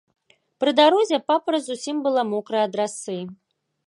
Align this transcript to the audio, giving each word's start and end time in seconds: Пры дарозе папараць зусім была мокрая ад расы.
Пры 0.61 0.71
дарозе 0.79 1.19
папараць 1.31 1.61
зусім 1.67 1.95
была 2.07 2.23
мокрая 2.31 2.63
ад 2.71 2.79
расы. 2.81 3.19